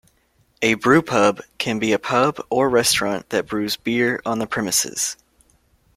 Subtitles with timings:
[0.63, 5.15] A brewpub can be a pub or restaurant that brews beer on the premises.